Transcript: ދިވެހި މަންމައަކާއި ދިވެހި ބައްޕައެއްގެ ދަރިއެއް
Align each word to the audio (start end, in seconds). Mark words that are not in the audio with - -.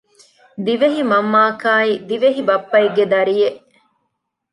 ދިވެހި 0.65 1.01
މަންމައަކާއި 1.11 1.93
ދިވެހި 2.07 2.41
ބައްޕައެއްގެ 2.47 3.05
ދަރިއެއް 3.11 3.59